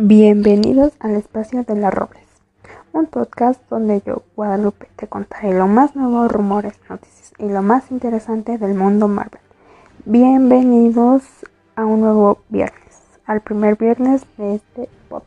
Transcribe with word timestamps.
Bienvenidos 0.00 0.92
al 1.00 1.16
espacio 1.16 1.64
de 1.64 1.74
las 1.74 1.92
Robles, 1.92 2.22
un 2.92 3.06
podcast 3.06 3.60
donde 3.68 4.00
yo, 4.06 4.22
Guadalupe, 4.36 4.86
te 4.94 5.08
contaré 5.08 5.52
lo 5.52 5.66
más 5.66 5.96
nuevo, 5.96 6.28
rumores, 6.28 6.74
noticias 6.88 7.32
y 7.36 7.48
lo 7.48 7.62
más 7.62 7.90
interesante 7.90 8.58
del 8.58 8.74
mundo 8.74 9.08
Marvel. 9.08 9.40
Bienvenidos 10.04 11.24
a 11.74 11.84
un 11.84 12.02
nuevo 12.02 12.38
viernes, 12.48 13.02
al 13.26 13.40
primer 13.40 13.74
viernes 13.74 14.22
de 14.36 14.54
este 14.54 14.88
podcast. 15.08 15.26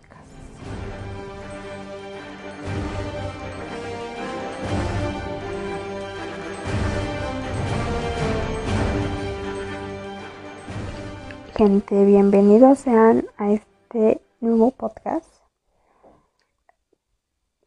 Gente, 11.57 12.05
bienvenidos 12.05 12.79
sean 12.79 13.25
a 13.37 13.51
este 13.51 14.21
nuevo 14.41 14.71
podcast. 14.71 15.31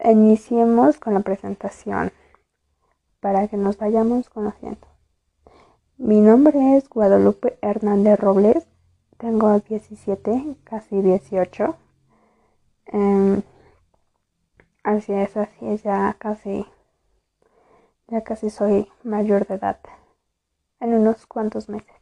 Iniciemos 0.03 0.99
con 0.99 1.13
la 1.13 1.21
presentación 1.21 2.11
para 3.21 3.47
que 3.47 3.55
nos 3.55 3.77
vayamos 3.77 4.29
conociendo. 4.29 4.85
Mi 5.97 6.19
nombre 6.19 6.75
es 6.75 6.89
Guadalupe 6.89 7.57
Hernández 7.61 8.19
Robles, 8.19 8.67
tengo 9.17 9.57
17, 9.57 10.57
casi 10.65 11.01
18. 11.01 11.77
Em, 12.87 13.41
así 14.83 15.13
es, 15.13 15.37
así 15.37 15.65
es, 15.67 15.83
ya 15.83 16.13
casi, 16.19 16.65
ya 18.07 18.21
casi 18.21 18.49
soy 18.49 18.89
mayor 19.03 19.47
de 19.47 19.55
edad, 19.55 19.79
en 20.81 20.93
unos 20.93 21.25
cuantos 21.25 21.69
meses. 21.69 21.95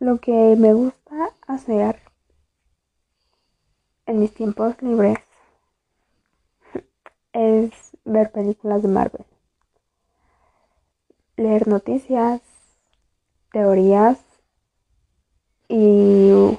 Lo 0.00 0.18
que 0.18 0.56
me 0.58 0.74
gusta 0.74 1.01
hacer 1.46 2.00
en 4.06 4.20
mis 4.20 4.32
tiempos 4.34 4.80
libres 4.82 5.18
es 7.32 7.72
ver 8.04 8.32
películas 8.32 8.82
de 8.82 8.88
Marvel, 8.88 9.26
leer 11.36 11.68
noticias, 11.68 12.40
teorías 13.52 14.18
y 15.68 16.58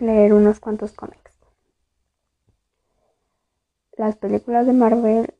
leer 0.00 0.32
unos 0.32 0.60
cuantos 0.60 0.92
cómics. 0.92 1.32
Las 3.96 4.16
películas 4.16 4.66
de 4.66 4.72
Marvel 4.72 5.34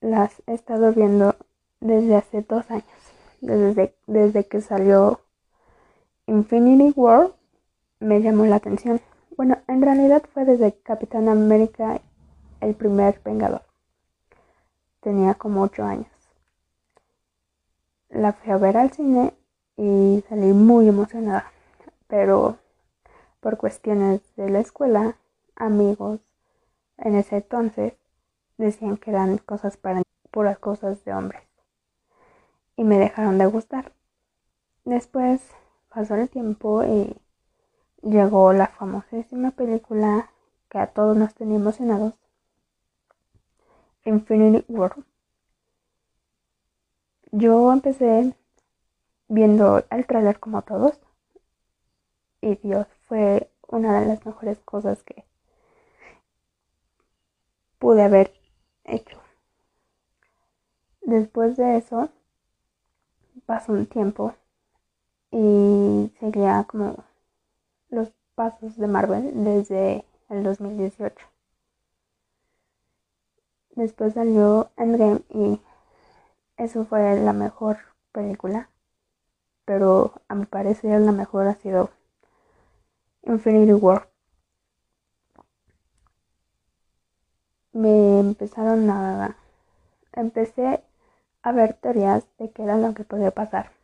las 0.00 0.42
he 0.46 0.54
estado 0.54 0.92
viendo 0.92 1.36
desde 1.80 2.16
hace 2.16 2.42
dos 2.42 2.70
años, 2.70 2.84
desde, 3.40 3.94
desde 4.06 4.46
que 4.46 4.60
salió 4.60 5.20
Infinity 6.30 6.92
War 6.94 7.32
me 7.98 8.20
llamó 8.22 8.44
la 8.46 8.54
atención. 8.54 9.00
Bueno, 9.36 9.58
en 9.66 9.82
realidad 9.82 10.22
fue 10.32 10.44
desde 10.44 10.72
Capitán 10.80 11.28
América 11.28 12.00
el 12.60 12.76
primer 12.76 13.20
Vengador. 13.24 13.62
Tenía 15.00 15.34
como 15.34 15.62
8 15.62 15.82
años. 15.82 16.06
La 18.10 18.32
fui 18.32 18.52
a 18.52 18.58
ver 18.58 18.76
al 18.76 18.92
cine 18.92 19.34
y 19.76 20.22
salí 20.28 20.52
muy 20.52 20.86
emocionada. 20.86 21.50
Pero 22.06 22.58
por 23.40 23.56
cuestiones 23.56 24.20
de 24.36 24.50
la 24.50 24.60
escuela, 24.60 25.16
amigos 25.56 26.20
en 26.98 27.16
ese 27.16 27.38
entonces 27.38 27.94
decían 28.56 28.98
que 28.98 29.10
eran 29.10 29.38
cosas 29.38 29.76
para 29.76 30.02
puras 30.30 30.60
cosas 30.60 31.04
de 31.04 31.12
hombres. 31.12 31.42
Y 32.76 32.84
me 32.84 32.98
dejaron 32.98 33.36
de 33.36 33.46
gustar. 33.46 33.92
Después 34.84 35.40
pasó 35.90 36.14
el 36.14 36.28
tiempo 36.30 36.82
y 36.84 37.14
llegó 38.02 38.52
la 38.52 38.68
famosísima 38.68 39.50
película 39.50 40.30
que 40.70 40.78
a 40.78 40.86
todos 40.86 41.16
nos 41.16 41.34
tenía 41.34 41.56
emocionados, 41.56 42.14
Infinity 44.04 44.64
War. 44.72 44.94
Yo 47.32 47.72
empecé 47.72 48.34
viendo 49.28 49.84
el 49.90 50.06
tráiler 50.06 50.40
como 50.40 50.62
todos 50.62 50.98
y 52.40 52.56
Dios 52.56 52.86
fue 53.06 53.50
una 53.68 54.00
de 54.00 54.06
las 54.06 54.24
mejores 54.24 54.58
cosas 54.60 55.02
que 55.02 55.24
pude 57.78 58.02
haber 58.02 58.32
hecho. 58.84 59.20
Después 61.02 61.56
de 61.56 61.78
eso 61.78 62.08
pasó 63.46 63.72
un 63.72 63.86
tiempo 63.86 64.34
y 65.30 65.36
seguía 66.08 66.64
como 66.64 67.04
los 67.90 68.12
pasos 68.34 68.76
de 68.76 68.86
Marvel 68.86 69.44
desde 69.44 70.04
el 70.28 70.42
2018. 70.42 71.14
Después 73.76 74.14
salió 74.14 74.70
Endgame 74.76 75.22
y 75.30 75.60
eso 76.56 76.84
fue 76.84 77.18
la 77.20 77.32
mejor 77.32 77.78
película, 78.12 78.70
pero 79.64 80.14
a 80.28 80.34
mi 80.34 80.46
parecer 80.46 81.00
la 81.00 81.12
mejor 81.12 81.46
ha 81.46 81.54
sido 81.54 81.90
Infinity 83.22 83.72
War. 83.72 84.08
Me 87.72 88.20
empezaron 88.20 88.90
a... 88.90 89.36
Empecé 90.12 90.82
a 91.42 91.52
ver 91.52 91.74
teorías 91.74 92.24
de 92.38 92.50
qué 92.50 92.64
era 92.64 92.76
lo 92.76 92.94
que 92.94 93.04
podía 93.04 93.30
pasar 93.30 93.79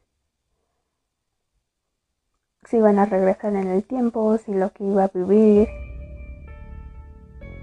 si 2.67 2.79
iban 2.79 2.99
a 2.99 3.07
regresar 3.07 3.55
en 3.55 3.69
el 3.69 3.85
tiempo, 3.85 4.37
si 4.39 4.53
lo 4.53 4.73
que 4.73 4.85
iba 4.85 5.05
a 5.05 5.11
vivir 5.13 5.69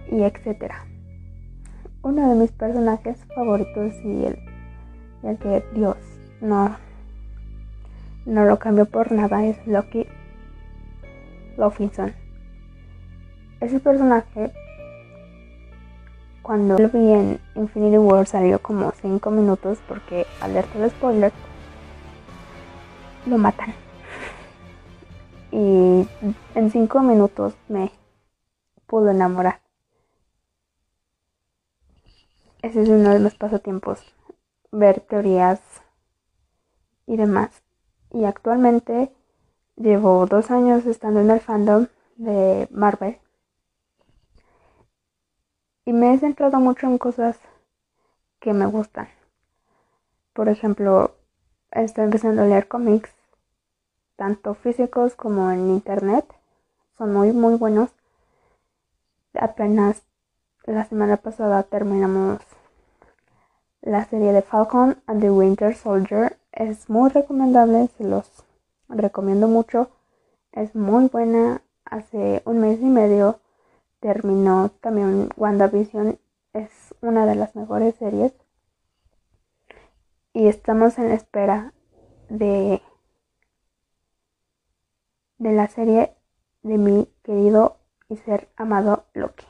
y 0.10 0.24
etcétera. 0.24 0.86
Uno 2.02 2.30
de 2.30 2.36
mis 2.36 2.52
personajes 2.52 3.18
favoritos 3.36 3.94
y 4.04 4.26
el, 4.26 5.38
que 5.40 5.64
Dios 5.74 5.98
no, 6.42 6.76
no 8.26 8.46
lo 8.46 8.60
cambió 8.60 8.86
por 8.86 9.12
nada 9.12 9.46
es 9.46 9.66
Loki 9.68 10.06
Loffinson. 11.58 12.14
Ese 13.60 13.80
personaje, 13.80 14.52
cuando 16.42 16.78
lo 16.78 16.90
vi 16.90 17.12
en 17.12 17.40
Infinity 17.56 17.98
War, 17.98 18.26
salió 18.28 18.62
como 18.62 18.92
5 18.92 19.32
minutos 19.32 19.80
porque, 19.88 20.26
alerta 20.42 20.80
de 20.80 20.90
spoiler, 20.90 21.32
lo 23.26 23.38
matan 23.38 23.74
y 25.54 26.10
en 26.56 26.72
cinco 26.72 27.02
minutos 27.02 27.54
me 27.70 27.92
pudo 28.88 29.12
enamorar. 29.12 29.62
Ese 32.64 32.82
es 32.82 32.90
uno 32.90 33.12
de 33.12 33.20
los 33.20 33.36
pasatiempos, 33.36 34.02
ver 34.72 35.02
teorías 35.02 35.62
y 37.06 37.18
demás. 37.18 37.62
Y 38.10 38.26
actualmente 38.26 39.14
llevo 39.76 40.26
dos 40.26 40.50
años 40.50 40.88
estando 40.88 41.20
en 41.20 41.30
el 41.30 41.40
fandom 41.40 41.86
de 42.16 42.68
Marvel. 42.72 43.20
Y 45.86 45.94
me 45.94 46.16
he 46.16 46.18
centrado 46.18 46.60
mucho 46.60 46.88
en 46.88 46.98
cosas 46.98 47.38
que 48.40 48.54
me 48.54 48.66
gustan. 48.66 49.08
Por 50.34 50.50
ejemplo, 50.50 51.16
estoy 51.70 52.06
empezando 52.06 52.42
a 52.42 52.46
leer 52.46 52.68
cómics 52.68 53.12
tanto 54.16 54.54
físicos 54.54 55.16
como 55.16 55.52
en 55.52 55.70
internet. 55.70 56.26
Son 56.98 57.14
muy, 57.14 57.32
muy 57.32 57.56
buenos. 57.56 57.90
Apenas 59.34 60.04
la 60.66 60.86
semana 60.86 61.18
pasada 61.18 61.64
terminamos 61.64 62.40
la 63.82 64.06
serie 64.06 64.32
de 64.32 64.42
Falcon 64.42 65.02
and 65.08 65.22
the 65.22 65.32
Winter 65.32 65.76
Soldier. 65.76 66.38
Es 66.52 66.90
muy 66.90 67.10
recomendable, 67.10 67.90
se 67.98 68.04
los 68.04 68.32
recomiendo 68.88 69.48
mucho. 69.48 69.90
Es 70.52 70.76
muy 70.76 71.08
buena. 71.08 71.62
Hace 71.86 72.42
un 72.46 72.60
mes 72.60 72.80
y 72.82 72.86
medio 72.86 73.40
terminó 74.00 74.70
también 74.82 75.30
WandaVision. 75.36 76.20
Es 76.54 76.96
una 77.02 77.26
de 77.26 77.36
las 77.36 77.56
mejores 77.56 77.96
series. 77.96 78.34
Y 80.34 80.48
estamos 80.48 80.98
en 80.98 81.12
espera 81.12 81.74
de 82.30 82.82
de 85.44 85.52
la 85.52 85.68
serie 85.68 86.16
de 86.62 86.78
mi 86.78 87.14
querido 87.22 87.78
y 88.08 88.16
ser 88.16 88.48
amado 88.56 89.08
Loki. 89.14 89.46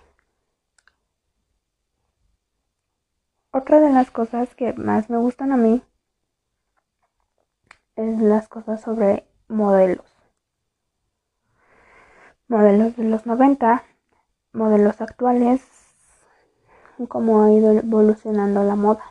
Otra 3.52 3.80
de 3.80 3.92
las 3.92 4.10
cosas 4.10 4.56
que 4.56 4.74
más 4.74 5.12
me 5.12 5.18
gustan 5.18 5.52
a 5.52 5.58
mí 5.58 5.84
es 7.96 8.20
las 8.20 8.48
cosas 8.48 8.82
sobre 8.82 9.28
modelos. 9.48 10.06
Modelos 12.48 12.98
de 12.98 13.04
los 13.04 13.28
90, 13.28 13.84
modelos 14.52 15.00
actuales, 15.00 15.62
cómo 17.08 17.44
ha 17.44 17.52
ido 17.52 17.72
evolucionando 17.72 18.64
la 18.64 18.76
moda. 18.76 19.04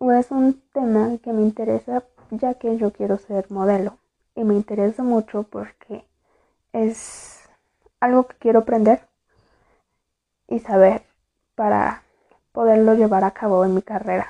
Es 0.00 0.30
un 0.30 0.60
tema 0.74 1.16
que 1.22 1.32
me 1.32 1.40
interesa 1.40 2.04
ya 2.30 2.54
que 2.54 2.76
yo 2.76 2.92
quiero 2.92 3.16
ser 3.16 3.50
modelo 3.50 3.98
y 4.38 4.44
me 4.44 4.54
interesa 4.54 5.02
mucho 5.02 5.42
porque 5.42 6.06
es 6.72 7.40
algo 7.98 8.28
que 8.28 8.36
quiero 8.36 8.60
aprender 8.60 9.08
y 10.46 10.60
saber 10.60 11.02
para 11.56 12.04
poderlo 12.52 12.94
llevar 12.94 13.24
a 13.24 13.32
cabo 13.32 13.64
en 13.64 13.74
mi 13.74 13.82
carrera. 13.82 14.28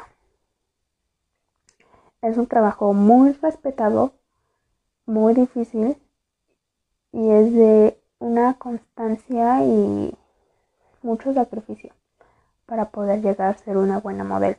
Es 2.23 2.39
un 2.39 2.47
trabajo 2.47 2.95
muy 2.95 3.33
respetado, 3.33 4.15
muy 5.05 5.35
difícil 5.35 5.99
y 7.13 7.31
es 7.31 7.53
de 7.53 8.01
una 8.19 8.55
constancia 8.55 9.63
y 9.63 10.17
mucho 11.03 11.35
sacrificio 11.35 11.93
para 12.65 12.87
poder 12.91 13.21
llegar 13.21 13.51
a 13.51 13.59
ser 13.59 13.77
una 13.77 14.01
buena 14.01 14.25
modelo. 14.25 14.57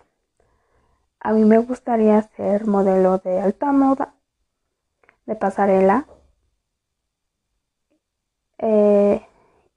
A 1.19 1.33
mí 1.33 1.43
me 1.43 1.57
gustaría 1.57 2.21
ser 2.21 2.67
modelo 2.67 3.17
de 3.17 3.41
alta 3.41 3.71
moda, 3.71 4.13
de 5.29 5.35
pasarela 5.35 6.07
eh, 8.57 9.23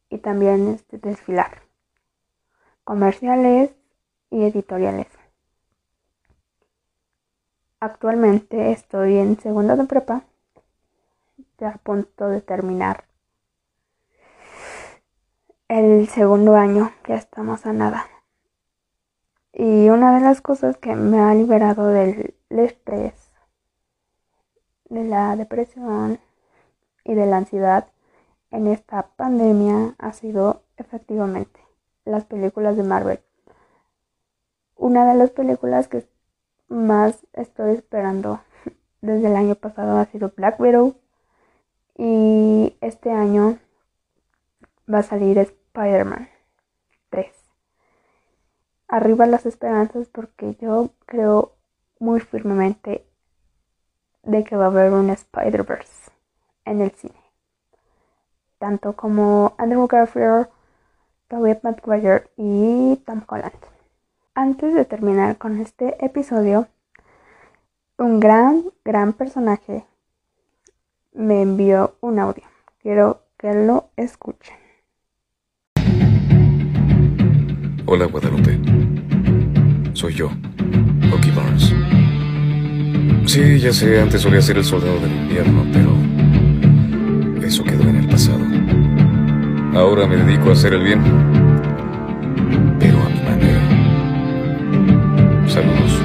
y 0.08 0.16
también 0.16 0.68
este, 0.68 0.96
desfilar, 0.96 1.60
comerciales 2.84 3.70
y 4.30 4.44
editoriales. 4.44 5.08
Actualmente 7.80 8.72
estoy 8.72 9.18
en 9.18 9.38
segundo 9.38 9.76
de 9.76 9.84
prepa, 9.84 10.24
ya 11.58 11.68
a 11.68 11.78
punto 11.78 12.30
de 12.30 12.40
terminar 12.40 13.04
el 15.68 16.08
segundo 16.08 16.56
año, 16.56 16.92
ya 17.06 17.16
estamos 17.16 17.66
a 17.66 17.74
nada. 17.74 18.06
Y 19.52 19.90
una 19.90 20.14
de 20.14 20.22
las 20.22 20.40
cosas 20.40 20.78
que 20.78 20.96
me 20.96 21.20
ha 21.20 21.34
liberado 21.34 21.88
del 21.88 22.34
estrés, 22.48 23.21
de 24.92 25.04
la 25.04 25.34
depresión 25.36 26.20
y 27.04 27.14
de 27.14 27.26
la 27.26 27.38
ansiedad 27.38 27.88
en 28.50 28.66
esta 28.66 29.08
pandemia 29.16 29.94
ha 29.98 30.12
sido 30.12 30.62
efectivamente 30.76 31.60
las 32.04 32.26
películas 32.26 32.76
de 32.76 32.82
Marvel. 32.82 33.20
Una 34.76 35.10
de 35.10 35.16
las 35.16 35.30
películas 35.30 35.88
que 35.88 36.06
más 36.68 37.26
estoy 37.32 37.74
esperando 37.74 38.40
desde 39.00 39.28
el 39.28 39.36
año 39.36 39.54
pasado 39.54 39.96
ha 39.96 40.04
sido 40.06 40.32
Black 40.36 40.60
Widow 40.60 40.94
y 41.96 42.76
este 42.82 43.12
año 43.12 43.58
va 44.92 44.98
a 44.98 45.02
salir 45.02 45.38
Spider-Man 45.38 46.28
3 47.08 47.26
arriba 48.88 49.24
las 49.24 49.46
esperanzas 49.46 50.08
porque 50.08 50.54
yo 50.60 50.90
creo 51.06 51.56
muy 51.98 52.20
firmemente 52.20 53.06
de 54.22 54.44
que 54.44 54.56
va 54.56 54.64
a 54.64 54.68
haber 54.68 54.92
un 54.92 55.10
Spider-Verse 55.10 56.10
en 56.64 56.80
el 56.80 56.90
cine. 56.92 57.20
Tanto 58.58 58.94
como 58.94 59.54
Andrew 59.58 59.86
Garfield, 59.86 60.48
Tobey 61.28 61.58
Maguire 61.62 62.28
y 62.36 62.96
Tom 63.04 63.22
Holland. 63.26 63.52
Antes 64.34 64.74
de 64.74 64.84
terminar 64.84 65.36
con 65.36 65.60
este 65.60 66.04
episodio, 66.04 66.68
un 67.98 68.20
gran, 68.20 68.64
gran 68.84 69.12
personaje 69.12 69.84
me 71.12 71.42
envió 71.42 71.96
un 72.00 72.18
audio. 72.18 72.44
Quiero 72.80 73.22
que 73.36 73.52
lo 73.52 73.90
escuchen. 73.96 74.56
Hola 77.86 78.06
Guadalupe. 78.06 78.58
Soy 79.92 80.14
yo, 80.14 80.30
Bucky 81.10 81.30
Barnes. 81.32 82.01
Sí, 83.26 83.58
ya 83.60 83.72
sé, 83.72 84.00
antes 84.00 84.20
solía 84.20 84.42
ser 84.42 84.58
el 84.58 84.64
soldado 84.64 84.98
del 85.00 85.12
invierno, 85.12 85.64
pero 85.72 85.90
eso 87.46 87.64
quedó 87.64 87.82
en 87.84 87.96
el 87.96 88.08
pasado. 88.08 88.44
Ahora 89.74 90.06
me 90.06 90.16
dedico 90.16 90.50
a 90.50 90.52
hacer 90.52 90.74
el 90.74 90.82
bien, 90.82 91.00
pero 92.78 92.98
a 93.00 93.08
mi 93.08 93.22
manera. 93.22 93.62
Saludos. 95.48 96.02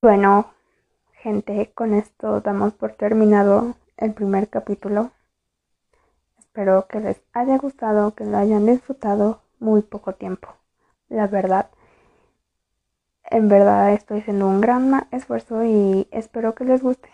Bueno, 0.00 0.52
gente, 1.14 1.70
con 1.74 1.94
esto 1.94 2.40
damos 2.40 2.72
por 2.74 2.92
terminado 2.92 3.76
el 3.98 4.14
primer 4.14 4.48
capítulo. 4.48 5.10
Espero 6.38 6.86
que 6.88 7.00
les 7.00 7.20
haya 7.32 7.58
gustado, 7.58 8.14
que 8.14 8.24
lo 8.24 8.36
hayan 8.38 8.64
disfrutado 8.66 9.42
muy 9.58 9.82
poco 9.82 10.14
tiempo. 10.14 10.48
La 11.08 11.26
verdad, 11.26 11.68
en 13.32 13.48
verdad 13.48 13.94
estoy 13.94 14.20
haciendo 14.20 14.46
un 14.46 14.60
gran 14.60 15.06
esfuerzo 15.10 15.64
y 15.64 16.06
espero 16.10 16.54
que 16.54 16.64
les 16.64 16.82
guste. 16.82 17.08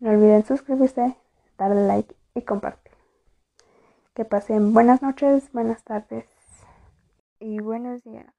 No 0.00 0.10
olviden 0.10 0.44
suscribirse, 0.44 1.14
darle 1.58 1.86
like 1.86 2.16
y 2.34 2.42
compartir. 2.42 2.92
Que 4.14 4.24
pasen 4.24 4.72
buenas 4.72 5.02
noches, 5.02 5.52
buenas 5.52 5.84
tardes 5.84 6.26
y 7.38 7.60
buenos 7.60 8.02
días. 8.02 8.32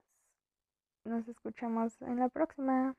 Nos 1.04 1.28
escuchamos 1.28 2.02
en 2.02 2.18
la 2.18 2.30
próxima. 2.30 2.96